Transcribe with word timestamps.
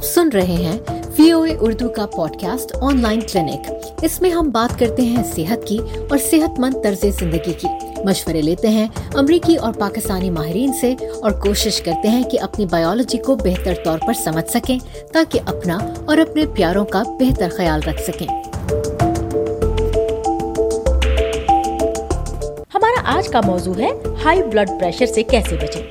آپ 0.00 0.06
سن 0.06 0.28
رہے 0.28 0.42
ہیں 0.42 0.78
وی 1.18 1.30
او 1.30 1.42
اے 1.42 1.56
اردو 1.60 1.88
کا 1.88 2.06
pod 2.06 2.40
cost 2.40 2.76
on 2.80 3.00
line 3.00 3.20
clinic 3.32 3.72
اس 4.02 4.20
میں 4.20 4.30
ہم 4.30 4.50
بات 4.50 4.78
کرتے 4.78 5.02
ہیں 5.02 5.22
صحت 5.34 5.66
کی 5.66 5.78
اور 6.10 6.18
صحت 6.30 6.60
مند 6.60 6.74
طرز 6.84 7.04
زندگی 7.20 7.52
کی۔ 7.52 7.66
مشورے 8.04 8.42
لیتے 8.42 8.68
ہیں 8.68 8.88
امریکی 9.14 9.56
اور 9.56 9.72
پاکستانی 9.72 10.30
ماہرین 10.30 10.72
سے 10.72 10.94
اور 11.22 11.30
کوشش 11.30 11.80
کرتے 11.80 12.08
ہیں 12.08 12.22
کہ 12.22 12.40
اپنی 12.40 12.66
بایولوجی 12.66 13.18
کو 13.18 13.34
بہتر 13.34 13.74
طور 13.84 13.98
پر 14.06 14.12
سمجھ 14.12 14.50
سکیں 14.50 14.78
تاکہ 15.12 15.40
اپنا 15.46 15.78
اور 16.06 16.18
اپنے 16.18 16.46
پیاروں 16.54 16.84
کا 16.84 17.02
بہتر 17.02 17.48
خیال 17.56 17.80
رکھ 17.86 18.02
سکیں۔ 18.02 18.28
ہمارا 22.74 23.00
آج 23.04 23.28
کا 23.28 23.40
موضوع 23.44 23.74
ہے 23.78 23.90
ہائی 24.24 24.42
بلڈ 24.42 24.70
پریشر 24.80 25.06
سے 25.06 25.22
کیسے 25.22 25.56
بچیں۔ 25.56 25.82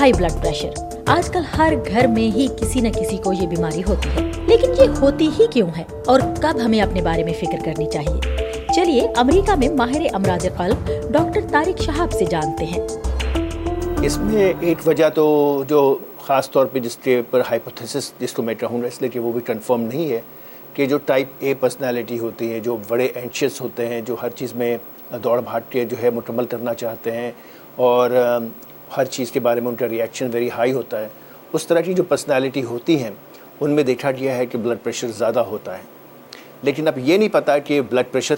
High 0.00 0.12
blood 0.12 0.32
pressure. 0.42 0.89
آج 1.10 1.28
کل 1.30 1.42
ہر 1.58 1.72
گھر 1.86 2.06
میں 2.06 2.22
ہی 2.22 2.46
کسی 2.60 2.80
نہ 2.80 2.88
کسی 2.88 3.16
کو 3.16 3.32
یہ 3.32 3.46
بیماری 3.46 3.82
ہوتی 3.88 4.08
ہے۔ 4.08 4.20
لیکن 4.46 4.70
یہ 4.78 4.88
ہوتی 5.00 5.28
ہی 5.38 5.46
کیوں 5.52 5.68
ہے؟ 5.78 5.82
اور 6.06 6.20
کب 6.42 6.58
ہمیں 6.64 6.80
اپنے 6.80 7.02
بارے 7.02 7.24
میں 7.24 7.32
فکر 7.32 7.64
کرنی 7.64 7.86
چاہیے؟ 7.90 8.46
چلیے، 8.74 9.06
امریکہ 9.16 9.54
میں 9.54 9.68
ماہر 9.68 10.02
امراض 10.12 10.46
قلب 10.56 10.90
ڈاکٹر 11.12 11.40
طارق 11.50 11.82
شہاب 11.82 12.12
سے 12.12 12.24
جانتے 12.24 12.64
ہیں۔ 12.64 12.86
اس 14.02 14.18
میں 14.18 14.52
ایک 14.60 14.86
وجہ 14.86 15.08
تو 15.08 15.26
جو 15.68 15.82
خاص 16.18 16.50
طور 16.50 16.66
پہ 16.66 16.78
جس 16.78 16.96
کے 16.96 17.20
پر 17.30 17.42
ہائپوتھیسس 17.50 18.12
جس 18.18 18.32
کو 18.32 18.42
میں 18.42 18.54
کہوں 18.54 18.82
گا 18.82 18.86
اس 18.86 19.00
لیے 19.02 19.10
کہ 19.10 19.20
وہ 19.20 19.32
بھی 19.32 19.40
کنفرم 19.46 19.82
نہیں 19.82 20.10
ہے 20.10 20.20
کہ 20.74 20.86
جو 20.86 20.98
ٹائپ 21.06 21.28
اے 21.38 21.54
پرسنالٹی 21.60 22.18
ہوتی 22.18 22.52
ہے، 22.52 22.60
جو 22.60 22.76
بڑے 22.88 23.08
اینشیس 23.14 23.60
ہوتے 23.60 23.86
ہیں، 23.88 24.00
جو 24.00 24.16
ہر 24.22 24.30
چیز 24.30 24.54
میں 24.54 24.76
دوڑ 25.24 25.40
بھاگ 25.40 25.60
کے 25.70 25.84
جو 25.84 25.96
ہے 26.02 26.10
مکمل 26.10 26.44
کرنا 26.44 26.74
چاہتے 26.74 27.12
ہیں، 27.12 27.30
اور 27.76 28.10
ہر 28.96 29.04
چیز 29.04 29.30
کے 29.30 29.40
بارے 29.40 29.60
میں 29.60 29.68
ان 29.68 29.76
کا 29.76 29.88
ریئیکشن 29.88 30.30
ویری 30.32 30.50
ہائی 30.50 30.72
ہوتا 30.72 31.00
ہے۔ 31.00 31.08
اس 31.52 31.66
طرح 31.66 31.80
کی 31.80 31.94
جو 31.94 32.02
پرسنالٹی 32.02 32.64
ہوتی 32.64 33.02
ہیں، 33.02 33.10
ان 33.60 33.70
میں 33.70 33.82
دیکھا 33.82 34.10
گیا 34.10 34.36
ہے 34.36 34.46
کہ 34.46 34.58
بلڈ 34.58 34.78
پریشر 34.82 35.08
زیادہ 35.08 35.38
ہوتا 35.38 35.78
ہے۔ 35.78 35.82
لیکن 36.62 36.88
اب 36.88 36.98
یہ 36.98 37.16
نہیں 37.16 37.28
پتا 37.28 37.58
کہ 37.58 37.80
بلڈ 37.80 38.12
پریشر 38.12 38.34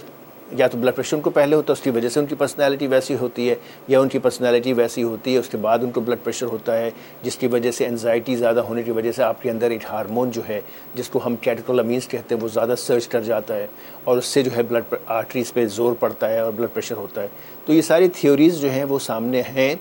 یا 0.52 0.66
تو 0.66 0.78
بلڈ 0.78 0.94
پریشر 0.94 1.16
ان 1.16 1.22
کو 1.22 1.30
پہلے 1.30 1.56
ہوتا 1.56 1.72
ہے، 1.72 1.78
اس 1.78 1.84
کی 1.84 1.90
وجہ 1.90 2.08
سے 2.08 2.20
ان 2.20 2.26
کی 2.26 2.34
پرسنالٹی 2.34 2.86
ویسی 2.86 3.14
ہوتی 3.14 3.50
ہے، 3.50 3.54
یا 3.88 4.00
ان 4.00 4.08
کی 4.08 4.18
پرسنالٹی 4.18 4.72
ویسی 4.72 5.02
ہوتی 5.02 5.34
ہے، 5.34 5.38
اس 5.38 5.48
کے 5.48 5.56
بعد 5.56 5.78
ان 5.78 5.90
کو 5.90 6.00
بلڈ 6.00 6.18
پریشر 6.24 6.46
ہوتا 6.46 6.78
ہے، 6.78 6.90
جس 7.22 7.36
کی 7.36 7.46
وجہ 7.46 7.70
سے 7.70 7.86
انزائٹی 7.86 8.36
زیادہ 8.36 8.60
ہونے 8.60 8.82
کی 8.82 8.90
وجہ 8.90 9.12
سے 9.12 9.22
آپ 9.22 9.42
کے 9.42 9.50
اندر 9.50 9.70
ایک 9.70 9.84
ہارمون 9.84 10.30
جو 10.30 10.42
ہے، 10.48 10.60
جس 10.94 11.08
کو 11.08 11.20
ہم 11.26 11.36
کیٹیکولامینس 11.36 12.08
کہتے 12.08 12.34
ہیں، 12.34 12.42
وہ 12.42 12.48
زیادہ 12.48 12.74
سرچ 12.78 13.08
کر 13.08 13.20
جاتا 13.20 13.56
ہے۔ 13.56 13.66
اور 14.04 14.18
اس 14.18 14.26
سے 14.26 14.42
جو 14.42 14.50
ہے 14.56 14.62
بلڈ 14.62 14.94
آرٹریز 15.06 15.52
پہ 15.52 15.66
زور 15.66 15.94
پڑتا 16.00 16.30
ہے 16.30 16.38
اور 16.38 16.52
بلڈ 16.52 16.68
پریشر 16.74 16.96
ہوتا 16.96 17.22
ہے۔ 17.22 17.28
تو 17.66 17.72
یہ 17.72 17.82
ساری 17.82 18.08
تھیوریز 18.08 18.60
جو 18.60 18.70
ہیں، 18.70 18.84
وہ 18.84 18.98
سامنے 18.98 19.40
ہیں۔ 19.40 19.74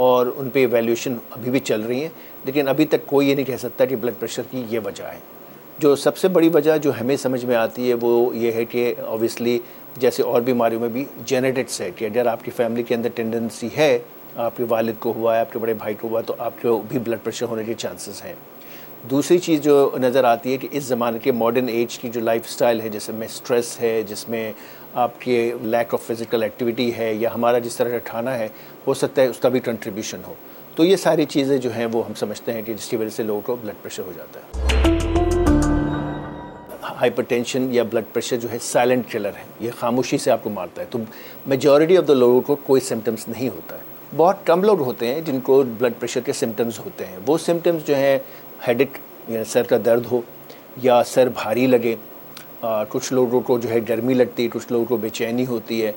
اور 0.00 0.26
ان 0.36 0.50
پہ 0.50 0.58
ایویلیوشن 0.58 1.16
ابھی 1.30 1.50
بھی 1.50 1.60
چل 1.60 1.80
رہی 1.80 2.00
ہیں۔ 2.02 2.08
لیکن 2.44 2.68
ابھی 2.68 2.86
تک 2.86 3.06
کوئی 3.06 3.28
یہ 3.28 3.34
نہیں 3.34 3.44
کہہ 3.44 3.56
سکتا 3.56 3.84
کہ 3.84 3.96
بلڈ 3.96 4.14
پریشر 4.18 4.42
کی 4.50 4.64
یہ 4.70 4.80
وجہ 4.84 5.04
ہے۔ 5.04 5.18
جو 5.78 5.96
سب 5.96 6.16
سے 6.16 6.28
بڑی 6.28 6.48
وجہ 6.48 6.78
جو 6.78 7.00
ہمیں 7.00 7.16
سمجھ 7.16 7.44
میں 7.44 7.56
آتی 7.56 7.88
ہے 7.88 7.94
وہ 8.00 8.36
یہ 8.36 8.52
ہے 8.52 8.64
کہ 8.64 8.94
اوبیسلی 9.06 9.58
جیسے 9.96 10.22
اور 10.22 10.40
بیماریوں 10.40 10.80
میں 10.80 10.88
بھی 10.88 11.04
جینیٹکس 11.24 11.80
ہے 11.80 11.90
کہ 11.96 12.04
اگر 12.04 12.26
آپ 12.26 12.44
کی 12.44 12.50
فیملی 12.50 12.82
کے 12.82 12.94
اندر 12.94 13.08
ٹینڈنسی 13.14 13.68
ہے، 13.76 13.98
آپ 14.36 14.56
کے 14.56 14.64
والد 14.68 14.92
کو 14.98 15.12
ہوا 15.12 15.34
ہے، 15.34 15.40
آپ 15.40 15.52
کے 15.52 15.58
بڑے 15.58 15.74
بھائی 15.74 15.94
کو 16.00 16.08
ہوا 16.08 16.20
تو 16.20 16.34
آپ 16.38 16.62
کو 16.62 16.82
بھی 16.88 16.98
بلڈ 16.98 17.18
پریشر 17.24 17.46
ہونے 17.46 17.64
کے 17.64 17.74
چانسز 17.74 18.24
ہیں۔ 18.24 18.34
دوسری 19.02 19.38
چیز 19.38 19.60
جو 19.60 19.90
نظر 20.00 20.24
آتی 20.24 20.52
ہے 20.52 20.56
کہ 20.56 20.68
اس 20.70 20.84
زمانے 20.84 21.18
کے 21.18 21.32
ماڈرن 21.32 21.68
ایج 21.68 21.98
کی 21.98 22.08
جو 22.08 22.20
لائف 22.20 22.48
سٹائل 22.48 22.80
ہے، 22.80 22.88
جس 22.88 23.08
میں 23.08 23.28
سٹریس 23.28 23.80
ہے، 23.80 24.02
جس 24.02 24.28
میں 24.28 24.52
آپ 24.94 25.20
کے 25.20 25.52
لیک 25.62 25.94
آف 25.94 26.02
فزیکل 26.02 26.42
ایکٹیویٹی 26.42 26.96
ہے 26.96 27.14
یا 27.14 27.34
ہمارا 27.34 27.58
جس 27.58 27.76
طرح 27.76 27.88
کا 27.88 27.98
کھانا 28.04 28.38
ہے، 28.38 28.48
ہو 28.86 28.94
سکتا 28.94 29.22
ہے 29.22 29.26
اس 29.26 29.38
کا 29.38 29.48
بھی 29.48 29.60
کنٹریبیوشن 29.60 30.20
ہو۔ 30.26 30.34
تو 30.74 30.84
یہ 30.84 30.96
ساری 30.96 31.24
چیزیں 31.24 31.58
جو 31.58 31.74
ہیں، 31.74 31.86
وہ 31.92 32.06
ہم 32.06 32.14
سمجھتے 32.14 32.52
ہیں 32.52 32.62
کہ 32.62 32.74
جس 32.74 32.88
کی 32.88 32.96
وجہ 32.96 33.08
سے 33.08 33.22
لوگوں 33.22 33.40
کو 33.40 33.56
بلڈ 33.56 33.74
پریشر 33.82 34.02
ہو 34.02 34.12
جاتا 34.16 34.40
ہے۔ 34.40 34.70
ہائپر 36.82 37.22
ٹینشن 37.22 37.68
یا 37.70 37.82
بلڈ 37.82 38.04
پریشر 38.12 38.36
جو 38.36 38.52
ہے 38.52 38.58
سائلنٹ 38.60 39.10
کلر 39.10 39.28
ہے۔ 39.28 39.42
یہ 39.60 39.70
خاموشی 39.78 40.18
سے 40.18 40.30
آپ 40.30 40.44
کو 40.44 40.50
مارتا 40.50 40.82
ہے۔ 40.82 40.86
تو 40.90 40.98
میجورٹی 41.46 41.96
آف 41.96 42.08
دا 42.08 42.14
لوگوں 42.14 42.40
کو 42.40 42.56
کوئی 42.56 42.80
سمٹمس 42.80 43.28
نہیں 43.28 43.48
ہوتا 43.48 43.76
ہے۔ 43.76 43.82
بہت 44.16 44.36
کم 44.44 44.64
لوگ 44.64 44.80
ہوتے 44.80 45.14
ہیں 45.14 45.20
جن 45.20 45.40
کو 45.40 45.62
بلڈ 45.62 45.92
پریشر 45.98 46.20
کے 46.20 46.32
سمٹمز 46.32 46.78
ہوتے 46.78 47.06
ہیں۔ 47.06 47.16
وہ 47.26 47.38
سمٹمز 47.38 47.86
جو 47.86 47.96
ہیں 47.96 48.18
ہیڈک 48.68 48.98
یا 49.30 49.44
سر 49.44 49.62
کا 49.62 49.76
درد 49.84 50.06
ہو، 50.10 50.20
یا 50.82 51.02
سر 51.06 51.28
بھاری 51.34 51.66
لگے 51.66 51.94
کچھ 52.88 53.12
لوگوں 53.12 53.40
کو 53.40 53.58
جو 53.58 53.70
ہے 53.70 53.78
گرمی 53.88 54.14
لگتی 54.14 54.42
ہے 54.44 54.48
کچھ 54.52 54.66
لوگوں 54.70 54.84
کو 54.84 54.96
بے 54.96 55.08
چینی 55.08 55.46
ہوتی 55.46 55.84
ہے 55.84 55.92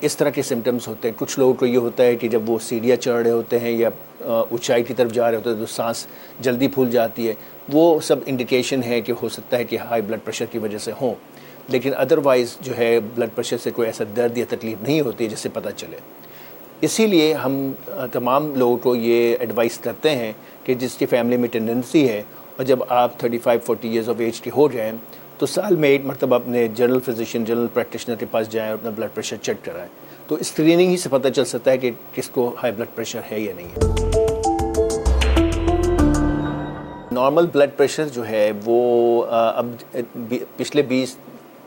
اس 0.00 0.16
طرح 0.16 0.30
کے 0.30 0.42
سمٹمز 0.42 0.88
ہوتے 0.88 1.08
ہیں۔ 1.08 1.14
کچھ 1.18 1.38
لوگوں 1.38 1.54
کو 1.54 1.66
یہ 1.66 1.76
ہوتا 1.78 2.04
ہے 2.04 2.16
کہ 2.16 2.28
جب 2.28 2.50
وہ 2.50 2.58
سیڑھیاں 2.62 2.96
چڑھ 2.96 3.22
رہے 3.22 3.30
ہوتے 3.30 3.58
ہیں 3.58 3.70
یا 3.70 3.88
اونچائی 4.20 4.82
کی 4.84 4.94
طرف 4.94 5.12
جا 5.12 5.30
رہے 5.30 5.36
ہوتے 5.36 5.50
ہیں 5.50 5.56
تو 5.56 5.66
سانس 5.66 6.06
جلدی 6.40 6.68
پھول 6.68 6.90
جاتی 6.90 7.28
ہے۔ 7.28 7.34
وہ 7.72 8.00
سب 8.00 8.16
انڈیکیشن 8.26 8.82
ہے 8.82 9.00
کہ 9.00 9.12
ہو 9.22 9.28
سکتا 9.28 9.58
ہے 9.58 9.64
کہ 9.64 9.78
ہائی 9.78 10.02
بلڈ 10.02 10.20
پریشر 10.24 10.44
کی 10.50 10.58
وجہ 10.58 10.78
سے 10.78 10.92
ہوں۔ 11.00 11.14
لیکن 11.68 11.90
ادروائز 11.96 12.56
جو 12.60 12.76
ہے 12.78 12.98
بلڈ 13.14 13.30
پریشر 13.34 13.56
سے 13.62 13.70
کوئی 13.70 13.88
ایسا 13.88 14.04
درد 14.16 14.38
یا 14.38 14.44
تکلیف 14.48 14.82
نہیں 14.82 15.00
ہوتی 15.00 15.28
جس 15.28 15.38
سے 15.38 15.48
پتہ 15.52 15.68
چلے۔ 15.76 15.96
اسی 16.80 17.06
لیے 17.06 17.34
ہم 17.34 17.72
تمام 18.12 18.54
لوگوں 18.56 18.76
کو 18.76 18.94
یہ 18.94 19.36
ایڈوائز 19.40 19.78
کرتے 19.78 20.10
ہیں 20.10 20.32
کہ 20.64 20.74
جس 20.74 20.94
کی 20.94 21.06
فیملی 21.06 21.36
میں 21.36 21.48
ٹینڈنسی 21.48 22.08
ہے 22.08 22.22
اور 22.56 22.64
جب 22.64 22.78
آپ 22.88 23.18
thirty 23.18 23.38
five 23.38 23.60
forty 23.64 23.88
years 23.88 24.08
of 24.08 24.14
age 24.18 24.40
کے 24.40 24.50
ہو 24.56 24.68
جائیں 24.68 24.92
تو 25.38 25.46
سال 25.46 25.76
میں 25.76 25.88
ایک 25.88 26.04
مرتبہ 26.04 26.36
اپنے 26.36 26.68
جنرل 26.68 27.00
فزیشین 27.00 27.44
جنرل 27.44 27.66
پریکٹیشنر 27.74 28.14
کے 28.14 28.26
پاس 28.30 28.52
جائیں 28.52 28.70
اور 28.70 28.78
اپنا 28.78 28.90
بلڈ 28.96 29.14
پریشر 29.14 29.36
چیک 29.36 29.64
کرائیں۔ 29.64 29.88
تو 30.26 30.34
اسکریننگ 30.34 30.90
ہی 30.90 30.96
سے 30.96 31.08
پتہ 31.08 31.28
چل 31.28 31.44
سکتا 31.44 31.70
ہے 31.70 31.78
کہ 31.78 31.90
کس 32.14 32.28
کو 32.30 32.54
ہائی 32.62 32.72
بلڈ 32.76 32.94
پریشر 32.94 33.20
ہے 33.30 33.40
یا 33.40 33.52
نہیں 33.56 33.68
ہے۔ 33.68 33.80
نارمل 37.12 37.46
بلڈ 37.46 37.70
پریشر 37.76 38.08
جو 38.08 38.28
ہے 38.28 38.52
وہ 38.64 39.24
اب 39.30 39.66
پچھلے 40.56 40.82
بیس، 40.82 41.16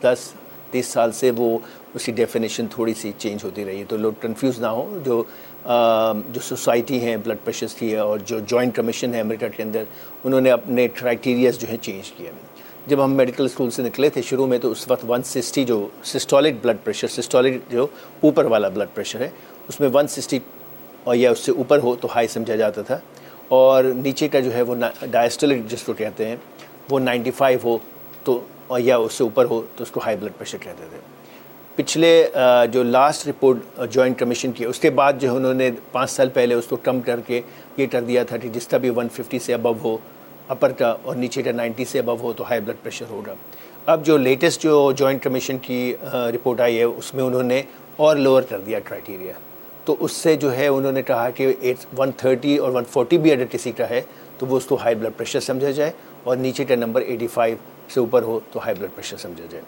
دس 0.02 0.32
تیس 0.70 0.86
سال 0.86 1.12
سے 1.12 1.30
وہ 1.36 1.58
اس 1.94 2.04
کی 2.04 2.12
ڈیفینیشن 2.12 2.66
تھوڑی 2.70 2.94
سی 2.94 3.12
چینج 3.18 3.44
ہوتی 3.44 3.64
رہی 3.64 3.78
ہے۔ 3.78 3.84
تو 3.88 3.96
لوگ 3.96 4.12
کنفیوز 4.20 4.60
نہ 4.60 4.66
ہوں، 4.66 5.04
جو 5.04 5.22
جو 6.28 6.40
سوسائٹی 6.42 7.00
ہیں 7.00 7.16
بلڈ 7.16 7.36
پریشرس 7.44 7.74
کی 7.74 7.92
ہے 7.92 7.98
اور 7.98 8.18
جو 8.18 8.38
جوائنٹ 8.38 8.74
کمیشن 8.76 9.14
ہے 9.14 9.20
امریکہ 9.20 9.48
کے 9.56 9.62
اندر، 9.62 9.82
انہوں 10.24 10.40
نے 10.40 10.50
اپنے 10.50 10.88
کرائٹیریاز 10.88 11.58
جو 11.58 11.66
ہیں 11.70 11.76
چینج 11.82 12.10
کیے۔ 12.10 12.30
جب 12.86 13.04
ہم 13.04 13.12
میڈیکل 13.12 13.44
اسکول 13.44 13.70
سے 13.70 13.82
نکلے 13.82 14.08
تھے 14.08 14.22
شروع 14.22 14.46
میں، 14.46 14.58
تو 14.58 14.70
اس 14.70 14.90
وقت 14.90 15.04
ون 15.08 15.22
سسٹی 15.22 15.64
جو 15.64 15.88
سسٹولک 16.04 16.54
بلڈ 16.62 16.76
پریشر 16.84 17.08
سسٹولک 17.08 17.70
جو 17.70 17.86
اوپر 18.20 18.44
والا 18.44 18.68
بلڈ 18.68 18.88
پریشر 18.94 19.20
ہے، 19.20 19.30
اس 19.68 19.80
میں 19.80 19.88
ون 19.94 20.08
سسٹی 20.08 20.38
اور 21.04 21.16
یا 21.16 21.30
اس 21.30 21.38
سے 21.38 21.52
اوپر 21.52 21.78
ہو 21.78 21.96
تو 21.96 22.08
ہائی 22.14 22.28
سمجھا 22.28 22.56
جاتا 22.56 22.82
تھا۔ 22.82 22.98
اور 23.48 23.84
نیچے 23.84 24.28
کا 24.28 24.40
جو 24.40 24.54
ہے 24.54 24.62
وہ 24.62 24.74
ڈائسٹولک 25.10 25.70
جس 25.70 25.82
کو 25.82 25.92
کہتے 25.92 26.26
ہیں، 26.26 26.36
وہ 26.90 27.00
نائنٹی 27.00 27.30
فائیو 27.30 27.58
ہو۔ 27.64 27.78
تو 28.24 28.40
یا 28.78 28.96
اس 28.96 29.12
سے 29.14 29.24
اوپر 29.24 29.44
ہو 29.50 29.60
تو 29.76 29.82
اس 29.84 29.90
کو 29.90 30.00
ہائی 30.04 30.16
بلڈ 30.16 30.32
پریشر 30.38 30.58
کہتے 30.62 30.84
تھے۔ 30.90 30.98
پچھلے 31.76 32.26
جو 32.72 32.82
لاسٹ 32.82 33.26
رپورٹ 33.28 33.58
جوائنٹ 33.90 34.18
کمیشن 34.18 34.52
کی، 34.52 34.64
اس 34.64 34.78
کے 34.78 34.90
بعد 34.90 35.20
جو 35.20 35.34
انہوں 35.34 35.54
نے 35.54 35.70
پانچ 35.92 36.10
سال 36.10 36.28
پہلے 36.34 36.54
اس 36.54 36.66
کو 36.68 36.76
کم 36.84 37.00
کر 37.00 37.20
کے 37.26 37.40
یہ 37.76 37.86
کر 37.90 38.02
دیا 38.04 38.22
تھا 38.24 38.36
کہ 38.36 38.48
جس 38.48 38.66
کا 38.68 38.78
بھی 38.78 38.90
ون 38.96 39.08
ففٹی 39.14 39.38
سے 39.38 39.54
ابو 39.54 39.72
ہو 39.82 39.96
اپر 40.48 40.72
کا، 40.78 40.94
اور 41.02 41.16
نیچے 41.16 41.42
کا 41.42 41.52
نائنٹی 41.52 41.84
سے 41.84 41.98
ابو 41.98 42.16
ہو 42.22 42.32
تو 42.36 42.44
ہائی 42.48 42.60
بلڈ 42.60 42.82
پریشر 42.82 43.10
ہوگا۔ 43.10 43.34
اب 43.86 44.04
جو 44.06 44.16
لیٹسٹ 44.16 44.62
جو 44.62 44.90
جوائنٹ 44.96 45.22
کمیشن 45.22 45.58
کی 45.62 45.94
رپورٹ 46.34 46.60
آئی 46.60 46.78
ہے، 46.78 46.84
اس 46.84 47.12
میں 47.14 47.24
انہوں 47.24 47.42
نے 47.42 47.62
اور 47.96 48.16
لوور 48.16 48.42
کر 48.48 48.60
دیا 48.66 48.80
کرائٹیریا 48.84 49.32
تو 49.84 49.96
اس 50.00 50.12
سے 50.12 50.34
جو 50.36 50.54
ہے 50.56 50.66
انہوں 50.66 50.92
نے 50.92 51.02
کہا 51.02 51.28
کہ 51.34 51.52
ایٹ 51.60 51.84
ون 51.98 52.10
تھرٹی 52.16 52.56
اور 52.56 52.72
ون 52.72 52.84
فورٹی 52.90 53.18
بھی 53.18 53.32
اگر 53.32 53.46
کسی 53.50 53.72
کا 53.72 53.88
ہے 53.90 54.00
تو 54.38 54.46
وہ 54.46 54.56
اس 54.56 54.66
کو 54.66 54.74
ہائی 54.82 54.94
بلڈ 54.94 55.16
پریشر 55.16 55.40
سمجھا 55.40 55.70
جائے 55.70 55.92
اور 56.24 56.36
نیچے 56.36 56.64
کا 56.64 56.74
نمبر 56.74 57.00
ایٹی 57.00 57.26
فائیو 57.26 57.56
سے 57.90 58.00
اوپر 58.00 58.22
ہو 58.22 58.38
تو 58.52 58.60
ہائی 58.64 58.74
بلڈ 58.78 58.90
پریشر 58.94 59.16
سمجھا 59.16 59.44
جائے۔ 59.50 59.62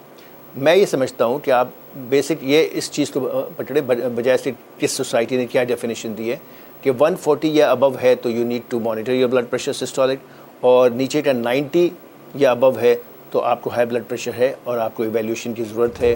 میں 0.57 0.75
یہ 0.77 0.87
سمجھتا 0.87 1.25
ہوں 1.25 1.39
کہ 1.39 1.51
آپ 1.51 1.69
بیسک 2.09 2.43
یہ 2.43 2.69
اس 2.73 2.91
چیز 2.93 3.11
کو 3.11 3.21
پکڑے 3.57 3.81
بجائے 3.81 4.39
سے 4.39 4.51
کس 4.79 4.91
سوسائٹی 4.91 5.37
نے 5.37 5.47
کیا 5.47 5.65
ڈیفینیشن 5.65 6.17
دی 6.19 6.31
ہے 6.31 6.37
کہ 6.83 6.91
ون 7.01 7.17
فورٹی 7.17 7.49
یا 7.57 7.71
ابو 7.71 7.91
ہے 8.03 8.15
تو 8.15 8.31
you 8.31 8.45
need 8.47 8.71
to 8.71 8.81
monitor 8.81 9.13
your 9.13 9.29
blood 9.29 9.51
pressure 9.51 9.73
systolic 9.73 10.19
اور 10.61 10.91
نیچے 10.91 11.23
کا 11.23 11.33
نائنٹی 11.33 11.89
یا 12.35 12.51
ابو 12.51 12.71
ہے 12.81 12.95
تو 13.31 13.41
آپ 13.41 13.63
کو 13.63 13.71
ہائی 13.71 13.87
بلڈ 13.87 14.09
پریشر 14.09 14.31
ہے 14.39 14.53
اور 14.65 14.79
آپ 14.79 14.95
کو 14.95 15.03
ایویلیوشن 15.03 15.55
کی 15.55 15.65
ضرورت 15.65 16.03
ہے۔ 16.03 16.15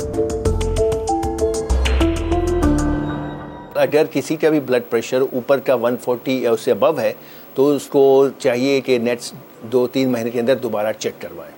اگر 3.75 4.05
کسی 4.13 4.37
کا 4.37 4.51
بھی 4.51 4.61
بلڈ 4.61 4.83
پریشر 4.91 5.21
اوپر 5.33 5.59
کا 5.59 5.75
ون 5.75 5.97
فورٹی 5.97 6.43
یا 6.43 6.51
اس 6.51 6.61
سے 6.61 6.71
ابو 6.71 6.99
ہے 7.01 7.13
تو 7.55 7.69
اس 7.75 7.87
کو 7.87 8.29
چاہیے 8.39 8.81
کہ 8.81 8.99
نیٹس 8.99 9.33
دو 9.73 9.87
تین 9.87 10.13
مہینے 10.13 10.31
کے 10.31 10.41
اندر 10.41 10.57
دوبارہ 10.57 10.93
چیک 10.99 11.21
کروائیں۔ 11.21 11.53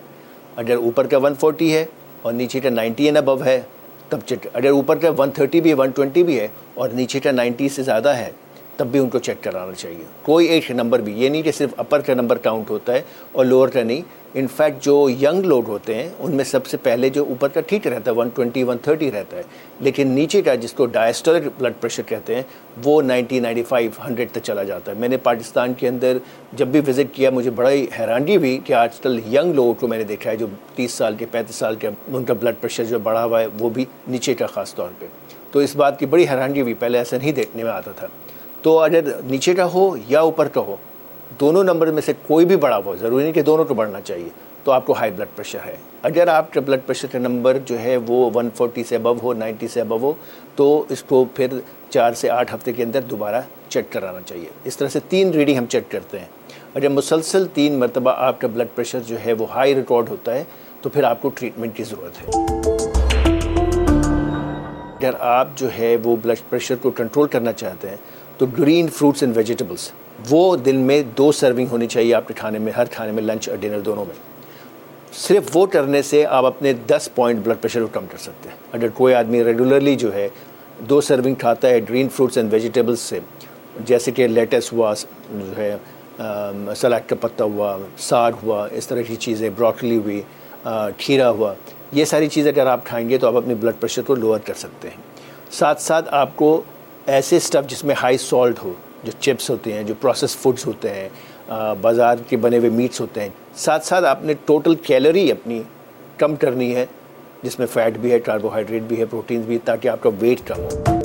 اگر 0.58 0.76
اوپر 0.76 1.06
کا 1.06 1.18
ون 1.18 1.34
فورٹی 1.34 1.72
ہے 1.74 1.84
اور 2.22 2.32
نیچے 2.32 2.60
کا 2.60 2.70
نائنٹی 2.70 3.04
اینڈ 3.04 3.16
ابو 3.16 3.36
ہے، 3.44 3.60
تب 4.08 4.18
چیک، 4.26 4.46
اگر 4.52 4.70
اوپر 4.70 4.96
کا 4.98 5.10
ون 5.18 5.30
تھرٹی 5.30 5.60
بھی 5.60 5.70
ہے 5.70 5.74
ون 5.74 5.90
ٹوینٹی 5.90 6.22
بھی 6.22 6.38
ہے 6.40 6.48
اور 6.74 6.88
نیچے 6.88 7.20
کا 7.20 7.30
نائنٹی 7.32 7.68
سے 7.68 7.82
زیادہ 7.82 8.08
ہے، 8.08 8.30
تب 8.76 8.86
بھی 8.86 9.00
ان 9.00 9.08
کو 9.08 9.18
چیک 9.18 9.42
کرانا 9.44 9.74
چاہیے۔ 9.74 10.04
کوئی 10.22 10.46
ایک 10.46 10.70
نمبر 10.70 11.00
بھی، 11.00 11.12
یہ 11.22 11.28
نہیں 11.28 11.42
کہ 11.42 11.52
صرف 11.52 11.74
اپر 11.76 12.00
کا 12.00 12.14
نمبر 12.14 12.38
کاؤنٹ 12.38 12.70
ہوتا 12.70 12.92
ہے 12.92 13.02
اور 13.32 13.44
لوور 13.44 13.68
کا 13.68 13.82
نہیں 13.82 14.02
انفیکٹ 14.34 14.84
جو 14.84 15.08
ینگ 15.10 15.40
لوگ 15.40 15.68
ہوتے 15.68 15.94
ہیں، 15.94 16.08
ان 16.18 16.32
میں 16.32 16.44
سب 16.44 16.66
سے 16.66 16.76
پہلے 16.76 17.08
جو 17.08 17.24
اوپر 17.28 17.48
کا 17.48 17.60
ٹھیک 17.60 17.86
رہتا 17.86 18.10
ہے 18.10 18.16
ون 18.16 18.28
ٹوینٹی 18.28 18.62
ون 18.62 18.78
تھرٹی 18.78 19.12
رہتا 19.12 19.36
ہے۔ 19.36 19.42
لیکن 19.80 20.08
نیچے 20.08 20.42
کا 20.42 20.54
جس 20.54 20.72
کو 20.72 20.86
ڈائسٹولک 20.86 21.42
بلڈ 21.58 21.72
پریشر 21.80 22.02
کہتے 22.06 22.34
ہیں، 22.34 22.42
وہ 22.84 23.02
نائنٹی 23.02 23.40
نائنٹی 23.40 23.62
فائیو 23.62 23.90
ہنڈریڈ 24.06 24.30
تک 24.30 24.38
چلا 24.42 24.62
جاتا 24.62 24.92
ہے۔ 24.92 24.96
میں 24.96 25.08
نے 25.08 25.16
پاکستان 25.16 25.74
کے 25.74 25.88
اندر 25.88 26.18
جب 26.52 26.66
بھی 26.66 26.80
وزٹ 26.88 27.14
کیا، 27.14 27.30
مجھے 27.30 27.50
بڑا 27.50 27.70
ہی 27.70 27.86
حیرانگی 27.98 28.36
ہوئی 28.36 28.60
کہ 28.64 28.72
آج 28.72 29.00
کل 29.00 29.20
ینگ 29.34 29.54
لوگوں 29.54 29.74
کو 29.74 29.88
میں 29.88 29.98
نے 29.98 30.04
دیکھا 30.04 30.30
ہے، 30.30 30.36
جو 30.36 30.46
تیس 30.74 30.92
سال 30.92 31.14
کے، 31.14 31.26
پینتیس 31.30 31.56
سال 31.56 31.74
کے 31.76 31.88
ان 32.08 32.24
کا 32.24 32.34
بلڈ 32.34 32.54
پریشر 32.60 32.84
جو 32.84 32.98
بڑھا 32.98 33.24
ہوا 33.24 33.40
ہے، 33.40 33.46
وہ 33.58 33.68
بھی 33.70 33.84
نیچے 34.08 34.34
کا 34.34 34.46
خاص 34.46 34.74
طور 34.74 34.88
پہ۔ 34.98 35.06
تو 35.52 35.58
اس 35.58 35.76
بات 35.76 35.98
کی 35.98 36.06
بڑی 36.06 36.24
حیرانگی 36.24 36.60
ہوئی۔ 36.60 36.74
پہلے 36.74 36.98
ایسا 36.98 37.16
نہیں 37.16 37.32
دیکھنے 37.32 37.62
میں 37.62 37.72
آتا 37.72 37.90
تھا۔ 37.90 38.06
تو 38.62 38.78
اگر 38.78 39.00
نیچے 39.24 39.54
کا 39.54 39.64
ہو 39.64 39.96
یا 40.08 40.20
اوپر 40.20 40.48
کا 40.48 40.60
ہو 40.60 40.76
دونوں 41.40 41.64
نمبر 41.64 41.90
میں 41.90 42.02
سے 42.02 42.12
کوئی 42.26 42.46
بھی 42.46 42.56
بڑا 42.56 42.80
ہو، 42.84 42.96
ضروری 42.96 43.22
نہیں 43.22 43.32
کہ 43.32 43.42
دونوں 43.42 43.64
کو 43.64 43.74
بڑھنا 43.74 44.00
چاہیے، 44.00 44.28
تو 44.64 44.72
آپ 44.72 44.86
کو 44.86 44.92
ہائی 44.92 45.10
بلڈ 45.10 45.26
پریشر 45.36 45.58
ہے۔ 45.66 45.76
اگر 46.02 46.28
آپ 46.28 46.52
کا 46.52 46.60
بلڈ 46.60 46.80
پریشر 46.86 47.08
کا 47.12 47.18
نمبر 47.18 47.58
جو 47.64 47.78
ہے 47.78 47.96
وہ 47.96 48.30
ون 48.34 48.48
فورٹی 48.54 48.84
سے 48.84 48.96
ابو 48.96 49.14
ہو 49.22 49.32
نائنٹی 49.32 49.68
سے 49.68 49.80
ابو 49.80 49.96
ہو، 49.96 50.12
تو 50.54 50.84
اس 50.88 51.02
کو 51.02 51.24
پھر 51.34 51.46
چار 51.90 52.12
سے 52.12 52.30
آٹھ 52.30 52.54
ہفتے 52.54 52.72
کے 52.72 52.82
اندر 52.82 53.00
دوبارہ 53.00 53.40
چیک 53.68 53.92
کرانا 53.92 54.20
چاہیے۔ 54.26 54.44
اس 54.64 54.76
طرح 54.76 54.88
سے 54.88 54.98
تین 55.08 55.30
ریڈنگ 55.30 55.56
ہم 55.56 55.66
چیک 55.66 55.90
کرتے 55.90 56.18
ہیں۔ 56.18 56.26
اگر 56.74 56.88
مسلسل 56.88 57.46
تین 57.54 57.78
مرتبہ 57.78 58.10
آپ 58.16 58.40
کا 58.40 58.46
بلڈ 58.46 58.66
پریشر 58.74 58.98
جو 59.06 59.16
ہے 59.26 59.32
وہ 59.32 59.46
ہائی 59.54 59.74
ریکارڈ 59.74 60.08
ہوتا 60.08 60.34
ہے، 60.34 60.44
تو 60.82 60.88
پھر 60.88 61.04
آپ 61.04 61.22
کو 61.22 61.28
ٹریٹمنٹ 61.28 61.76
کی 61.76 61.84
ضرورت 61.84 62.22
ہے۔ 62.22 62.30
اگر 64.98 65.14
آپ 65.20 65.48
جو 65.56 65.68
ہے 65.78 65.96
وہ 66.04 66.16
بلڈ 66.22 66.50
پریشر 66.50 66.74
کو 66.76 66.90
کنٹرول 66.90 67.28
کرنا 67.28 67.52
چاہتے 67.52 67.88
ہیں، 67.88 67.96
تو 68.38 68.46
گرین 68.46 68.88
فروٹس 68.88 69.22
اینڈ 69.22 69.36
ویجیٹیبلس 69.36 69.90
وہ 70.30 70.56
دن 70.56 70.76
میں 70.76 71.02
دو 71.18 71.30
سرونگ 71.32 71.66
ہونی 71.70 71.86
چاہیے 71.86 72.14
آپ 72.14 72.28
کے 72.28 72.34
کھانے 72.36 72.58
میں، 72.58 72.72
ہر 72.76 72.84
کھانے 72.90 73.12
میں 73.12 73.22
لنچ 73.22 73.48
اور 73.48 73.56
ڈنر 73.56 73.80
دونوں 73.80 74.04
میں۔ 74.04 74.14
صرف 75.12 75.56
وہ 75.56 75.66
کرنے 75.66 76.02
سے 76.02 76.24
آپ 76.26 76.44
اپنے 76.44 76.72
دس 76.86 77.08
پوائنٹ 77.14 77.44
بلڈ 77.44 77.60
پریشر 77.60 77.80
کو 77.80 77.86
کم 77.92 78.06
کر 78.10 78.18
سکتے 78.18 78.48
ہیں۔ 78.48 78.56
اگر 78.72 78.88
کوئی 78.94 79.14
آدمی 79.14 79.42
ریگولرلی 79.44 79.94
جو 79.96 80.12
ہے 80.14 80.28
دو 80.88 81.00
سرونگ 81.00 81.34
کھاتا 81.34 81.68
ہے 81.68 81.80
گرین 81.88 82.08
فروٹس 82.08 82.36
اینڈ 82.38 82.52
ویجیٹیبلس 82.52 83.00
سے، 83.00 83.18
جیسے 83.86 84.10
کہ 84.10 84.26
لیٹس 84.28 84.72
ہوا، 84.72 84.92
جو 85.30 85.56
ہے 85.56 85.76
سلاڈ 86.76 87.08
کا 87.08 87.16
پتہ 87.20 87.42
ہوا، 87.42 87.76
ساگ 87.98 88.32
ہوا، 88.42 88.66
اس 88.70 88.86
طرح 88.86 89.02
کی 89.02 89.16
چیزیں 89.16 89.48
براکلی 89.56 89.96
ہوئی 89.96 90.20
کھیرا 90.98 91.30
ہوا، 91.30 91.52
یہ 91.92 92.04
ساری 92.04 92.28
چیزیں 92.28 92.50
اگر 92.52 92.66
آپ 92.66 92.84
کھائیں 92.84 93.08
گے 93.08 93.18
تو 93.18 93.26
آپ 93.26 93.36
اپنی 93.36 93.54
بلڈ 93.54 93.80
پریشر 93.80 94.02
کو 94.02 94.14
لوور 94.14 94.38
کر 94.44 94.54
سکتے 94.56 94.88
ہیں۔ 94.88 95.02
ساتھ 95.50 95.82
ساتھ 95.82 96.08
آپ 96.14 96.36
کو 96.36 96.60
ایسے 97.06 97.36
اسٹف 97.36 97.70
جس 97.70 97.84
میں 97.84 97.94
ہائی 98.02 98.18
سالٹ 98.18 98.62
ہو 98.64 98.72
جو 99.04 99.12
چپس 99.20 99.50
ہوتے 99.50 99.72
ہیں، 99.72 99.82
جو 99.82 99.94
پروسیس 100.00 100.36
فوڈز 100.36 100.66
ہوتے 100.66 100.90
ہیں 100.90 101.08
بازار 101.80 102.16
کے 102.28 102.36
بنے 102.36 102.58
ہوئے 102.58 102.70
میٹس 102.70 103.00
ہوتے 103.00 103.20
ہیں، 103.20 103.28
ساتھ 103.56 103.86
ساتھ 103.86 104.04
آپ 104.04 104.24
نے 104.24 104.34
ٹوٹل 104.44 104.74
کیلری 104.82 105.30
اپنی 105.32 105.62
کم 106.18 106.34
کرنی 106.36 106.74
ہے، 106.74 106.84
جس 107.42 107.58
میں 107.58 107.66
فیٹ 107.72 107.98
بھی 107.98 108.12
ہے 108.12 108.18
کاربوہائیڈریٹ 108.18 108.82
بھی 108.82 108.98
ہے 108.98 109.04
پروٹینز 109.04 109.46
بھی 109.46 109.58
تاکہ 109.64 109.88
آپ 109.88 110.02
کا 110.02 110.10
ویٹ 110.20 110.40
کم 110.46 110.62
ہو۔ 110.62 110.96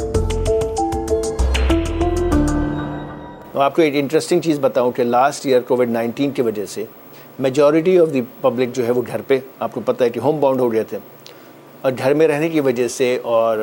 آپ 3.61 3.75
کو 3.75 3.81
ایک 3.81 3.95
انٹرسٹنگ 3.95 4.41
چیز 4.41 4.59
بتاؤں 4.59 4.91
کہ 4.91 5.03
لاسٹ 5.03 5.45
ایئر 5.45 5.61
کووڈ 5.61 5.89
نائنٹین 5.89 6.31
کی 6.31 6.41
وجہ 6.41 6.65
سے 6.65 6.85
میجورٹی 7.39 7.97
آف 7.99 8.13
دی 8.13 8.21
پبلک 8.41 8.75
جو 8.75 8.85
ہے 8.85 8.91
وہ 8.91 9.01
گھر 9.07 9.21
پہ، 9.27 9.39
آپ 9.59 9.71
کو 9.73 9.81
پتہ 9.85 10.03
ہے 10.03 10.09
کہ 10.09 10.19
ہوم 10.19 10.39
باؤنڈ 10.39 10.59
ہو 10.59 10.71
گئے 10.71 10.83
تھے۔ 10.83 10.97
اور 11.81 11.91
گھر 11.97 12.13
میں 12.13 12.27
رہنے 12.27 12.49
کی 12.49 12.59
وجہ 12.59 12.87
سے 12.87 13.17
اور 13.23 13.57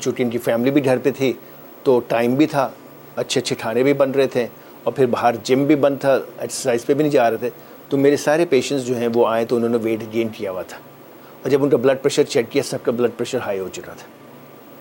چونکہ 0.00 0.22
ان 0.22 0.30
کی 0.30 0.38
فیملی 0.38 0.70
بھی 0.70 0.84
گھر 0.84 0.98
پہ 1.02 1.10
تھی، 1.16 1.32
تو 1.82 2.00
ٹائم 2.08 2.34
بھی 2.34 2.46
تھا۔ 2.46 2.68
اچھے 3.18 3.40
اچھے 3.40 3.56
کھانے 3.56 3.82
بھی 3.82 3.92
بن 3.92 4.10
رہے 4.10 4.26
تھے 4.26 4.46
اور 4.82 4.92
پھر 4.92 5.06
باہر 5.06 5.34
جم 5.42 5.64
بھی 5.64 5.76
بند 5.76 5.96
تھا 6.00 6.18
ایکسرسائز 6.38 6.86
پہ 6.86 6.94
بھی 6.94 7.02
نہیں 7.02 7.12
جا 7.12 7.30
رہے 7.30 7.36
تھے۔ 7.36 7.50
تو 7.88 7.96
میرے 7.96 8.16
سارے 8.16 8.44
پیشنٹس 8.46 8.86
جو 8.86 8.96
ہیں 8.96 9.08
وہ 9.14 9.26
آئے 9.28 9.44
تو 9.44 9.56
انہوں 9.56 9.70
نے 9.70 9.78
ویٹ 9.82 10.00
گین 10.12 10.28
کیا 10.28 10.50
ہوا 10.50 10.62
تھا۔ 10.62 10.78
اور 11.42 11.50
جب 11.50 11.64
ان 11.64 11.70
کا 11.70 11.76
بلڈ 11.76 11.96
پریشر 12.02 12.22
چیک 12.22 12.46
کیا، 12.50 12.62
سب 12.62 12.78
کا 12.82 12.92
بلڈ 12.92 13.10
پریشر 13.16 13.38
ہائی 13.38 13.58
ہو 13.58 13.68
چکا 13.72 13.92
تھا۔ 13.92 14.17